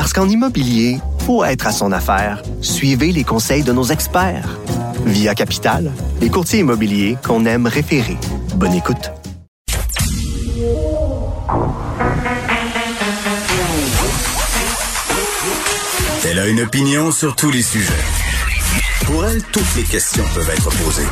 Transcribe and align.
Parce 0.00 0.12
qu'en 0.12 0.28
immobilier, 0.28 1.00
pour 1.26 1.44
être 1.44 1.66
à 1.66 1.72
son 1.72 1.90
affaire, 1.90 2.44
suivez 2.60 3.10
les 3.10 3.24
conseils 3.24 3.64
de 3.64 3.72
nos 3.72 3.82
experts. 3.82 4.56
Via 5.04 5.34
Capital, 5.34 5.90
les 6.20 6.30
courtiers 6.30 6.60
immobiliers 6.60 7.18
qu'on 7.26 7.44
aime 7.46 7.66
référer. 7.66 8.16
Bonne 8.54 8.74
écoute. 8.74 9.10
Elle 16.30 16.38
a 16.38 16.46
une 16.46 16.60
opinion 16.60 17.10
sur 17.10 17.34
tous 17.34 17.50
les 17.50 17.62
sujets. 17.62 17.92
Pour 19.04 19.26
elle, 19.26 19.42
toutes 19.50 19.74
les 19.74 19.82
questions 19.82 20.22
peuvent 20.32 20.50
être 20.50 20.70
posées. 20.76 21.08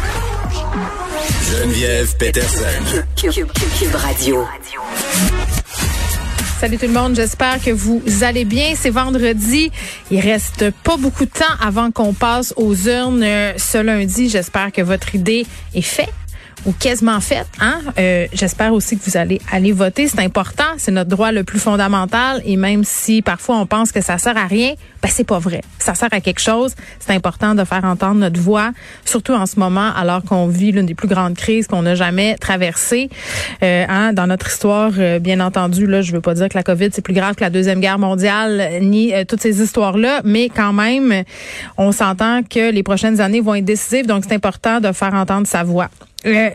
Geneviève 1.50 2.16
Peterson. 2.18 3.02
Cube 3.16 3.94
Radio. 3.96 4.46
Salut 6.58 6.78
tout 6.78 6.86
le 6.86 6.92
monde, 6.92 7.14
j'espère 7.14 7.62
que 7.62 7.70
vous 7.70 8.02
allez 8.22 8.46
bien. 8.46 8.72
C'est 8.74 8.88
vendredi. 8.88 9.70
Il 10.10 10.20
reste 10.20 10.70
pas 10.82 10.96
beaucoup 10.96 11.26
de 11.26 11.30
temps 11.30 11.44
avant 11.60 11.90
qu'on 11.90 12.14
passe 12.14 12.54
aux 12.56 12.74
urnes 12.74 13.24
ce 13.58 13.76
lundi. 13.76 14.30
J'espère 14.30 14.72
que 14.72 14.80
votre 14.80 15.14
idée 15.14 15.46
est 15.74 15.82
faite 15.82 16.08
ou 16.64 16.72
quasiment 16.72 17.20
faite. 17.20 17.46
Hein? 17.60 17.80
Euh, 17.98 18.26
J'espère 18.32 18.72
aussi 18.72 18.98
que 18.98 19.04
vous 19.04 19.16
allez 19.16 19.40
aller 19.52 19.72
voter. 19.72 20.08
C'est 20.08 20.20
important, 20.20 20.64
c'est 20.78 20.90
notre 20.90 21.10
droit 21.10 21.32
le 21.32 21.44
plus 21.44 21.58
fondamental. 21.58 22.42
Et 22.44 22.56
même 22.56 22.84
si 22.84 23.22
parfois 23.22 23.56
on 23.58 23.66
pense 23.66 23.92
que 23.92 24.00
ça 24.00 24.18
sert 24.18 24.36
à 24.36 24.46
rien, 24.46 24.74
ben 25.02 25.08
c'est 25.12 25.24
pas 25.24 25.38
vrai. 25.38 25.60
Ça 25.78 25.94
sert 25.94 26.08
à 26.12 26.20
quelque 26.20 26.40
chose. 26.40 26.74
C'est 26.98 27.12
important 27.12 27.54
de 27.54 27.64
faire 27.64 27.84
entendre 27.84 28.20
notre 28.20 28.40
voix, 28.40 28.72
surtout 29.04 29.34
en 29.34 29.46
ce 29.46 29.58
moment, 29.58 29.92
alors 29.94 30.22
qu'on 30.22 30.46
vit 30.48 30.72
l'une 30.72 30.86
des 30.86 30.94
plus 30.94 31.08
grandes 31.08 31.34
crises 31.34 31.66
qu'on 31.66 31.82
n'a 31.82 31.94
jamais 31.94 32.36
traversées 32.36 33.10
euh, 33.62 33.84
hein, 33.88 34.12
dans 34.12 34.26
notre 34.26 34.48
histoire. 34.48 34.92
Euh, 34.98 35.18
bien 35.18 35.40
entendu, 35.40 35.86
là, 35.86 36.02
je 36.02 36.12
veux 36.12 36.20
pas 36.20 36.34
dire 36.34 36.48
que 36.48 36.56
la 36.56 36.62
COVID 36.62 36.88
c'est 36.92 37.02
plus 37.02 37.14
grave 37.14 37.34
que 37.34 37.42
la 37.42 37.50
deuxième 37.50 37.80
guerre 37.80 37.98
mondiale, 37.98 38.80
ni 38.80 39.14
euh, 39.14 39.24
toutes 39.24 39.40
ces 39.40 39.62
histoires-là, 39.62 40.22
mais 40.24 40.48
quand 40.48 40.72
même, 40.72 41.24
on 41.76 41.92
s'entend 41.92 42.42
que 42.42 42.70
les 42.70 42.82
prochaines 42.82 43.20
années 43.20 43.40
vont 43.40 43.54
être 43.54 43.64
décisives. 43.64 44.06
Donc 44.06 44.24
c'est 44.26 44.34
important 44.34 44.80
de 44.80 44.92
faire 44.92 45.14
entendre 45.14 45.46
sa 45.46 45.62
voix. 45.62 45.88
Euh, 46.24 46.50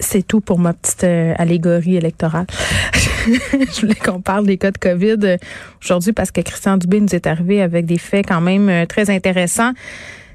c'est 0.00 0.26
tout 0.26 0.40
pour 0.40 0.58
ma 0.58 0.74
petite 0.74 1.04
euh, 1.04 1.34
allégorie 1.38 1.96
électorale. 1.96 2.46
je 3.26 3.80
voulais 3.80 3.94
qu'on 3.94 4.20
parle 4.20 4.46
des 4.46 4.56
cas 4.56 4.70
de 4.70 4.78
COVID 4.78 5.16
euh, 5.24 5.36
aujourd'hui 5.82 6.12
parce 6.12 6.30
que 6.30 6.40
Christian 6.40 6.76
Dubé 6.76 7.00
nous 7.00 7.14
est 7.14 7.26
arrivé 7.26 7.62
avec 7.62 7.86
des 7.86 7.98
faits 7.98 8.26
quand 8.28 8.40
même 8.40 8.86
très 8.86 9.10
intéressants. 9.10 9.72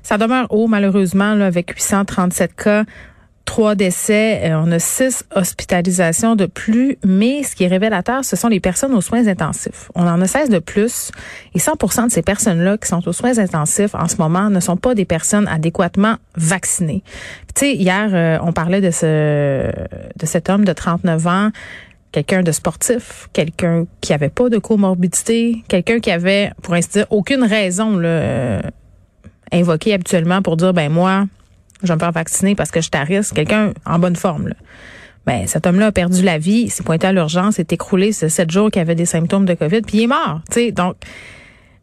Ça 0.01 0.17
demeure 0.17 0.47
haut, 0.49 0.67
malheureusement, 0.67 1.33
là, 1.33 1.45
avec 1.45 1.71
837 1.71 2.55
cas 2.55 2.83
trois 3.45 3.75
décès, 3.75 4.41
euh, 4.43 4.61
on 4.63 4.71
a 4.71 4.79
six 4.79 5.23
hospitalisations 5.35 6.35
de 6.35 6.45
plus, 6.45 6.97
mais 7.05 7.43
ce 7.43 7.55
qui 7.55 7.63
est 7.63 7.67
révélateur, 7.67 8.23
ce 8.25 8.35
sont 8.35 8.47
les 8.47 8.59
personnes 8.59 8.93
aux 8.93 9.01
soins 9.01 9.27
intensifs. 9.27 9.91
On 9.95 10.07
en 10.07 10.21
a 10.21 10.27
16 10.27 10.49
de 10.49 10.59
plus 10.59 11.11
et 11.53 11.59
100% 11.59 12.07
de 12.07 12.11
ces 12.11 12.21
personnes-là 12.21 12.77
qui 12.77 12.87
sont 12.87 13.07
aux 13.07 13.13
soins 13.13 13.37
intensifs 13.37 13.95
en 13.95 14.07
ce 14.07 14.17
moment 14.17 14.49
ne 14.49 14.59
sont 14.59 14.77
pas 14.77 14.95
des 14.95 15.05
personnes 15.05 15.47
adéquatement 15.47 16.15
vaccinées. 16.35 17.03
Tu 17.55 17.59
sais, 17.59 17.73
hier, 17.75 18.09
euh, 18.13 18.37
on 18.41 18.53
parlait 18.53 18.81
de 18.81 18.91
ce 18.91 19.71
de 20.15 20.25
cet 20.25 20.49
homme 20.49 20.65
de 20.65 20.73
39 20.73 21.27
ans 21.27 21.51
quelqu'un 22.13 22.43
de 22.43 22.51
sportif, 22.51 23.27
quelqu'un 23.33 23.85
qui 23.99 24.13
avait 24.13 24.29
pas 24.29 24.47
de 24.47 24.59
comorbidité, 24.59 25.63
quelqu'un 25.67 25.99
qui 25.99 26.11
avait, 26.11 26.51
pour 26.61 26.75
ainsi 26.75 26.89
dire, 26.89 27.07
aucune 27.09 27.43
raison 27.43 27.97
là, 27.97 28.07
euh, 28.07 28.61
invoquée 29.51 29.93
habituellement 29.93 30.41
pour 30.41 30.55
dire, 30.55 30.73
ben 30.73 30.91
moi, 30.91 31.25
je 31.83 31.89
vais 31.89 31.95
me 31.95 31.99
faire 31.99 32.11
vacciner 32.11 32.55
parce 32.55 32.71
que 32.71 32.81
je 32.81 32.89
suis. 32.89 33.35
Quelqu'un 33.35 33.73
en 33.85 33.99
bonne 33.99 34.15
forme. 34.15 34.49
Là. 34.49 34.55
Ben, 35.25 35.47
cet 35.47 35.67
homme-là 35.67 35.87
a 35.87 35.91
perdu 35.91 36.21
la 36.21 36.37
vie, 36.37 36.63
il 36.65 36.69
s'est 36.69 36.83
pointé 36.83 37.07
à 37.07 37.13
l'urgence, 37.13 37.55
s'est 37.55 37.67
écroulé, 37.69 38.11
c'est 38.11 38.27
sept 38.27 38.51
jours 38.51 38.69
qu'il 38.69 38.81
avait 38.81 38.95
des 38.95 39.05
symptômes 39.05 39.45
de 39.45 39.53
COVID, 39.53 39.81
puis 39.81 39.99
il 39.99 40.03
est 40.03 40.07
mort. 40.07 40.41
sais 40.49 40.71
Donc, 40.71 40.95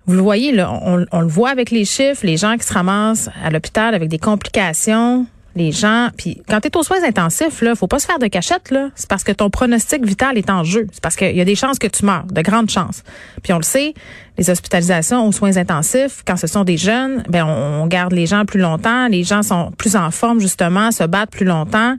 vous 0.06 0.15
le 0.15 0.21
voyez, 0.21 0.53
là, 0.53 0.71
on, 0.83 1.06
on, 1.10 1.21
le 1.21 1.27
voit 1.27 1.50
avec 1.50 1.71
les 1.71 1.84
chiffres, 1.84 2.27
les 2.27 2.37
gens 2.37 2.56
qui 2.59 2.66
se 2.66 2.72
ramassent 2.72 3.31
à 3.43 3.50
l'hôpital 3.50 3.94
avec 3.94 4.09
des 4.09 4.19
complications, 4.19 5.27
les 5.56 5.72
gens. 5.72 6.09
Puis 6.16 6.43
quand 6.49 6.61
tu 6.61 6.69
es 6.69 6.77
aux 6.77 6.83
soins 6.83 7.03
intensifs, 7.05 7.61
là, 7.62 7.75
faut 7.75 7.87
pas 7.87 7.99
se 7.99 8.06
faire 8.06 8.19
de 8.19 8.27
cachette, 8.27 8.71
là. 8.71 8.88
C'est 8.94 9.09
parce 9.09 9.25
que 9.25 9.33
ton 9.33 9.50
pronostic 9.50 10.05
vital 10.05 10.38
est 10.38 10.50
en 10.50 10.65
jeu. 10.65 10.87
C'est 10.93 11.03
parce 11.03 11.16
qu'il 11.16 11.37
y 11.37 11.41
a 11.41 11.44
des 11.44 11.55
chances 11.55 11.78
que 11.78 11.88
tu 11.88 12.05
meurs, 12.05 12.25
de 12.25 12.43
grandes 12.43 12.71
chances. 12.71 13.03
Puis 13.43 13.53
on 13.53 13.56
le 13.56 13.62
sait, 13.62 13.94
les 14.39 14.50
hospitalisations 14.50 15.27
aux 15.27 15.33
soins 15.33 15.56
intensifs, 15.56 16.22
quand 16.27 16.37
ce 16.37 16.47
sont 16.47 16.65
des 16.65 16.77
jeunes, 16.77 17.22
ben 17.28 17.44
on, 17.44 17.87
garde 17.87 18.12
les 18.12 18.27
gens 18.27 18.44
plus 18.44 18.60
longtemps, 18.60 19.09
les 19.09 19.25
gens 19.25 19.43
sont 19.43 19.72
plus 19.77 19.97
en 19.97 20.10
forme 20.10 20.41
justement, 20.41 20.93
se 20.93 21.05
battent 21.05 21.31
plus 21.31 21.44
longtemps. 21.44 21.97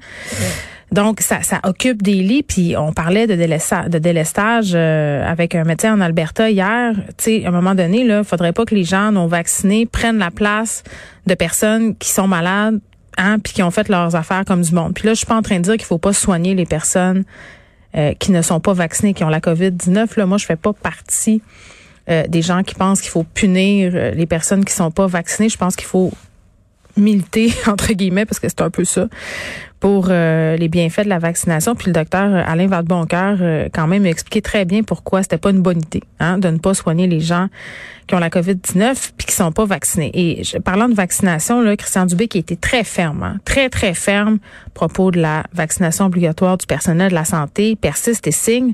Donc, 0.91 1.21
ça, 1.21 1.41
ça 1.41 1.59
occupe 1.63 2.01
des 2.01 2.15
lits. 2.15 2.43
Puis, 2.43 2.75
on 2.77 2.91
parlait 2.91 3.25
de, 3.25 3.35
délestage, 3.35 4.71
euh, 4.75 5.25
avec 5.25 5.55
un 5.55 5.63
médecin 5.63 5.93
en 5.93 6.01
Alberta 6.01 6.49
hier. 6.49 6.93
Tu 7.17 7.23
sais, 7.23 7.45
à 7.45 7.47
un 7.47 7.51
moment 7.51 7.75
donné, 7.75 8.03
là, 8.03 8.25
faudrait 8.25 8.51
pas 8.51 8.65
que 8.65 8.75
les 8.75 8.83
gens 8.83 9.11
non 9.13 9.27
vaccinés 9.27 9.85
prennent 9.85 10.17
la 10.17 10.31
place 10.31 10.83
de 11.27 11.33
personnes 11.33 11.95
qui 11.95 12.09
sont 12.09 12.27
malades, 12.27 12.79
hein, 13.17 13.39
puis 13.39 13.53
qui 13.53 13.63
ont 13.63 13.71
fait 13.71 13.89
leurs 13.89 14.15
affaires 14.15 14.43
comme 14.45 14.61
du 14.61 14.73
monde. 14.73 14.93
Puis 14.93 15.05
là, 15.07 15.13
je 15.13 15.17
suis 15.17 15.25
pas 15.25 15.35
en 15.35 15.41
train 15.41 15.57
de 15.57 15.63
dire 15.63 15.73
qu'il 15.73 15.85
faut 15.85 15.97
pas 15.97 16.13
soigner 16.13 16.55
les 16.55 16.65
personnes 16.65 17.23
euh, 17.95 18.13
qui 18.13 18.31
ne 18.31 18.41
sont 18.41 18.59
pas 18.59 18.73
vaccinées, 18.73 19.13
qui 19.13 19.23
ont 19.23 19.29
la 19.29 19.39
COVID-19. 19.39 20.17
Là, 20.17 20.25
moi, 20.25 20.37
je 20.37 20.45
fais 20.45 20.55
pas 20.55 20.73
partie 20.73 21.41
euh, 22.09 22.25
des 22.27 22.41
gens 22.41 22.63
qui 22.63 22.75
pensent 22.75 23.01
qu'il 23.01 23.11
faut 23.11 23.23
punir 23.23 23.93
les 24.13 24.25
personnes 24.25 24.65
qui 24.65 24.73
sont 24.73 24.91
pas 24.91 25.07
vaccinées. 25.07 25.49
Je 25.49 25.57
pense 25.57 25.75
qu'il 25.75 25.87
faut 25.87 26.11
militer, 26.97 27.53
entre 27.67 27.93
guillemets, 27.93 28.25
parce 28.25 28.39
que 28.39 28.47
c'est 28.49 28.61
un 28.61 28.69
peu 28.69 28.85
ça, 28.85 29.07
pour 29.81 30.07
euh, 30.09 30.55
les 30.57 30.69
bienfaits 30.69 31.03
de 31.03 31.09
la 31.09 31.19
vaccination. 31.19 31.75
Puis 31.75 31.87
le 31.87 31.93
docteur 31.93 32.33
euh, 32.33 32.43
Alain 32.45 32.67
Vadeboncoeur, 32.67 33.37
euh, 33.41 33.67
quand 33.73 33.87
même, 33.87 34.05
a 34.05 34.09
expliqué 34.09 34.41
très 34.41 34.63
bien 34.63 34.83
pourquoi 34.83 35.23
c'était 35.23 35.39
pas 35.39 35.49
une 35.49 35.61
bonne 35.61 35.79
idée 35.79 36.03
hein, 36.19 36.37
de 36.37 36.49
ne 36.49 36.59
pas 36.59 36.75
soigner 36.75 37.07
les 37.07 37.19
gens 37.19 37.47
qui 38.07 38.13
ont 38.13 38.19
la 38.19 38.29
COVID-19 38.29 39.11
puis 39.17 39.27
qui 39.27 39.33
sont 39.33 39.51
pas 39.51 39.65
vaccinés. 39.65 40.11
Et 40.13 40.43
je, 40.43 40.57
parlant 40.59 40.87
de 40.87 40.93
vaccination, 40.93 41.61
là, 41.61 41.75
Christian 41.75 42.05
Dubé 42.05 42.27
qui 42.27 42.37
été 42.37 42.55
très 42.55 42.83
ferme, 42.83 43.23
hein, 43.23 43.39
très, 43.43 43.69
très 43.69 43.95
ferme 43.95 44.37
à 44.67 44.69
propos 44.69 45.09
de 45.09 45.19
la 45.19 45.43
vaccination 45.51 46.05
obligatoire 46.05 46.57
du 46.57 46.67
personnel 46.67 47.09
de 47.09 47.15
la 47.15 47.25
santé, 47.25 47.75
persiste 47.75 48.27
et 48.27 48.31
signe. 48.31 48.73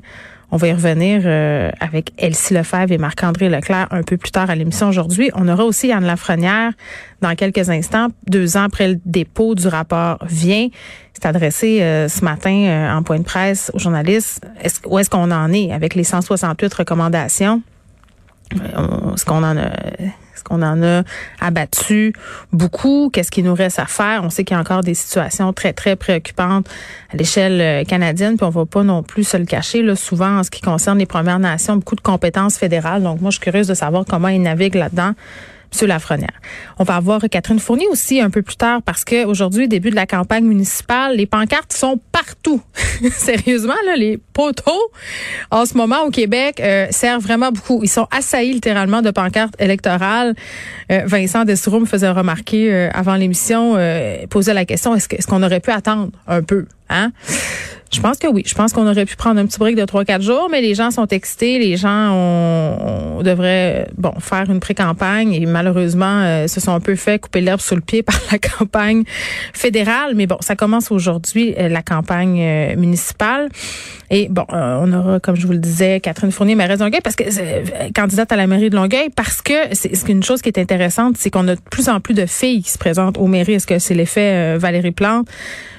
On 0.50 0.56
va 0.56 0.68
y 0.68 0.72
revenir 0.72 1.22
euh, 1.26 1.70
avec 1.78 2.12
Elsie 2.16 2.54
Lefebvre 2.54 2.92
et 2.92 2.98
Marc-André 2.98 3.50
Leclerc 3.50 3.88
un 3.90 4.02
peu 4.02 4.16
plus 4.16 4.30
tard 4.30 4.48
à 4.48 4.54
l'émission 4.54 4.88
aujourd'hui. 4.88 5.30
On 5.34 5.46
aura 5.46 5.64
aussi 5.64 5.88
Yann 5.88 6.02
Lafrenière 6.02 6.72
dans 7.20 7.34
quelques 7.34 7.68
instants, 7.68 8.08
deux 8.26 8.56
ans 8.56 8.62
après 8.62 8.88
le 8.88 9.00
dépôt 9.04 9.54
du 9.54 9.68
rapport 9.68 10.18
Vient. 10.26 10.68
C'est 11.12 11.26
adressé 11.26 11.82
euh, 11.82 12.08
ce 12.08 12.24
matin 12.24 12.64
euh, 12.64 12.96
en 12.96 13.02
point 13.02 13.18
de 13.18 13.24
presse 13.24 13.70
aux 13.74 13.78
journalistes. 13.78 14.40
Est 14.62 14.80
où 14.86 14.98
est-ce 14.98 15.10
qu'on 15.10 15.30
en 15.30 15.52
est 15.52 15.70
avec 15.70 15.94
les 15.94 16.04
168 16.04 16.72
recommandations? 16.72 17.60
Est-ce 18.54 19.26
qu'on 19.26 19.44
en 19.44 19.56
a 19.58 19.70
est-ce 20.38 20.44
qu'on 20.44 20.62
en 20.62 20.82
a 20.82 21.02
abattu 21.40 22.12
beaucoup? 22.52 23.10
Qu'est-ce 23.12 23.30
qu'il 23.30 23.44
nous 23.44 23.54
reste 23.54 23.78
à 23.78 23.86
faire? 23.86 24.22
On 24.22 24.30
sait 24.30 24.44
qu'il 24.44 24.54
y 24.54 24.58
a 24.58 24.60
encore 24.60 24.82
des 24.82 24.94
situations 24.94 25.52
très, 25.52 25.72
très 25.72 25.96
préoccupantes 25.96 26.68
à 27.12 27.16
l'échelle 27.16 27.60
euh, 27.60 27.84
canadienne, 27.84 28.36
puis 28.36 28.46
on 28.46 28.50
va 28.50 28.66
pas 28.66 28.84
non 28.84 29.02
plus 29.02 29.24
se 29.24 29.36
le 29.36 29.44
cacher. 29.44 29.82
Là, 29.82 29.96
souvent, 29.96 30.38
en 30.38 30.44
ce 30.44 30.50
qui 30.50 30.60
concerne 30.60 30.98
les 30.98 31.06
Premières 31.06 31.40
Nations, 31.40 31.76
beaucoup 31.76 31.96
de 31.96 32.00
compétences 32.00 32.56
fédérales. 32.56 33.02
Donc, 33.02 33.20
moi, 33.20 33.30
je 33.30 33.36
suis 33.36 33.44
curieuse 33.44 33.66
de 33.66 33.74
savoir 33.74 34.04
comment 34.08 34.28
ils 34.28 34.42
naviguent 34.42 34.76
là-dedans. 34.76 35.12
On 36.78 36.84
va 36.84 36.96
avoir 36.96 37.20
Catherine 37.30 37.58
Fournier 37.58 37.86
aussi 37.88 38.20
un 38.20 38.30
peu 38.30 38.42
plus 38.42 38.56
tard 38.56 38.82
parce 38.82 39.04
que 39.04 39.24
aujourd'hui, 39.24 39.68
début 39.68 39.90
de 39.90 39.94
la 39.94 40.06
campagne 40.06 40.44
municipale, 40.44 41.16
les 41.16 41.26
pancartes 41.26 41.72
sont 41.72 42.00
partout. 42.12 42.62
Sérieusement, 43.12 43.74
là, 43.86 43.96
les 43.96 44.18
poteaux 44.32 44.90
en 45.50 45.66
ce 45.66 45.76
moment 45.76 46.02
au 46.02 46.10
Québec 46.10 46.60
euh, 46.60 46.86
servent 46.90 47.22
vraiment 47.22 47.52
beaucoup. 47.52 47.80
Ils 47.82 47.88
sont 47.88 48.06
assaillis 48.10 48.54
littéralement 48.54 49.02
de 49.02 49.10
pancartes 49.10 49.54
électorales. 49.58 50.34
Euh, 50.90 51.02
Vincent 51.06 51.44
Destoureau 51.44 51.80
me 51.80 51.86
faisait 51.86 52.10
remarquer 52.10 52.72
euh, 52.72 52.88
avant 52.92 53.16
l'émission, 53.16 53.76
posait 54.30 54.54
la 54.54 54.64
question 54.64 54.94
est-ce 54.94 55.26
qu'on 55.26 55.42
aurait 55.42 55.60
pu 55.60 55.70
attendre 55.70 56.10
un 56.26 56.42
peu, 56.42 56.66
hein? 56.88 57.12
Je 57.90 58.00
pense 58.00 58.18
que 58.18 58.26
oui. 58.28 58.42
Je 58.46 58.54
pense 58.54 58.72
qu'on 58.72 58.86
aurait 58.86 59.06
pu 59.06 59.16
prendre 59.16 59.40
un 59.40 59.46
petit 59.46 59.58
break 59.58 59.76
de 59.76 59.82
3-4 59.82 60.20
jours, 60.20 60.48
mais 60.50 60.60
les 60.60 60.74
gens 60.74 60.90
sont 60.90 61.06
excités. 61.06 61.58
Les 61.58 61.76
gens 61.76 62.12
ont, 62.12 63.22
devrait 63.22 63.88
bon 63.96 64.12
faire 64.20 64.50
une 64.50 64.60
pré-campagne 64.60 65.32
et 65.32 65.46
malheureusement 65.46 66.46
se 66.46 66.60
sont 66.60 66.72
un 66.72 66.80
peu 66.80 66.96
fait 66.96 67.18
couper 67.18 67.40
l'herbe 67.40 67.60
sous 67.60 67.74
le 67.74 67.80
pied 67.80 68.02
par 68.04 68.20
la 68.30 68.38
campagne 68.38 69.04
fédérale. 69.52 70.14
Mais 70.14 70.26
bon, 70.26 70.36
ça 70.40 70.54
commence 70.56 70.90
aujourd'hui 70.90 71.54
la 71.56 71.82
campagne 71.82 72.74
municipale. 72.76 73.48
Et 74.10 74.28
bon, 74.30 74.44
on 74.50 74.92
aura, 74.92 75.20
comme 75.20 75.36
je 75.36 75.46
vous 75.46 75.52
le 75.52 75.58
disais, 75.58 76.00
Catherine 76.00 76.32
Fournier, 76.32 76.54
mairesse 76.54 76.78
de 76.78 76.84
Longueuil, 76.84 77.00
parce 77.02 77.16
que 77.16 77.24
candidate 77.92 78.32
à 78.32 78.36
la 78.36 78.46
mairie 78.46 78.70
de 78.70 78.76
Longueuil, 78.76 79.08
parce 79.14 79.42
que 79.42 79.52
c'est 79.72 80.08
une 80.08 80.22
chose 80.22 80.40
qui 80.42 80.48
est 80.48 80.58
intéressante, 80.58 81.16
c'est 81.18 81.30
qu'on 81.30 81.46
a 81.48 81.54
de 81.54 81.60
plus 81.70 81.88
en 81.88 82.00
plus 82.00 82.14
de 82.14 82.26
filles 82.26 82.62
qui 82.62 82.70
se 82.70 82.78
présentent 82.78 83.18
aux 83.18 83.26
mairies. 83.26 83.54
Est-ce 83.54 83.66
que 83.66 83.78
c'est 83.78 83.94
l'effet 83.94 84.56
Valérie 84.56 84.92
Plante? 84.92 85.28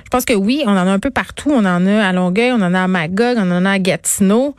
Je 0.10 0.18
pense 0.18 0.26
que 0.26 0.34
oui, 0.34 0.64
on 0.66 0.72
en 0.72 0.88
a 0.88 0.92
un 0.92 0.98
peu 0.98 1.12
partout. 1.12 1.52
On 1.52 1.66
en 1.66 1.86
a 1.86 2.04
à 2.04 2.12
Longueuil, 2.12 2.52
on 2.52 2.62
en 2.64 2.74
a 2.74 2.82
à 2.82 2.88
Magog, 2.88 3.38
on 3.38 3.52
en 3.52 3.64
a 3.64 3.74
à 3.74 3.78
Gatineau. 3.78 4.56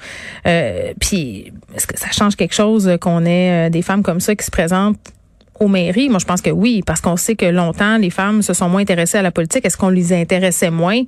Euh, 0.47 0.93
puis, 1.01 1.53
est-ce 1.75 1.89
que 1.89 1.99
ça 1.99 2.13
change 2.13 2.37
quelque 2.37 2.55
chose 2.55 2.89
qu'on 3.01 3.25
ait 3.25 3.67
euh, 3.67 3.69
des 3.69 3.83
femmes 3.83 4.05
comme 4.05 4.21
ça 4.21 4.37
qui 4.37 4.47
se 4.47 4.51
présentent 4.53 5.13
aux 5.59 5.67
mairies? 5.67 6.09
Moi, 6.09 6.21
je 6.21 6.25
pense 6.25 6.41
que 6.41 6.51
oui, 6.51 6.85
parce 6.87 7.01
qu'on 7.01 7.17
sait 7.17 7.35
que 7.35 7.47
longtemps, 7.47 7.99
les 7.99 8.11
femmes 8.11 8.43
se 8.43 8.55
sont 8.55 8.69
moins 8.69 8.83
intéressées 8.83 9.19
à 9.19 9.23
la 9.23 9.33
politique. 9.33 9.65
Est-ce 9.67 9.77
qu'on 9.77 9.89
les 9.89 10.13
intéressait 10.13 10.71
moins? 10.71 11.03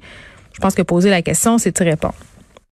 Je 0.52 0.58
pense 0.58 0.74
que 0.74 0.82
poser 0.82 1.08
la 1.08 1.22
question, 1.22 1.58
c'est 1.58 1.78
y 1.78 1.84
répondre. 1.84 2.16